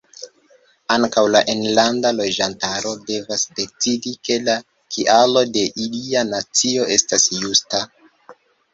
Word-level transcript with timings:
Ankaŭ 0.93 1.23
la 1.33 1.41
enlanda 1.53 2.13
loĝantaro 2.21 2.95
devas 3.11 3.45
decidi 3.61 4.15
ke 4.31 4.41
la 4.49 4.59
kialo 4.97 5.47
de 5.55 5.69
ilia 5.87 6.27
nacio 6.35 6.93
estas 6.99 7.33
justa. 7.47 7.89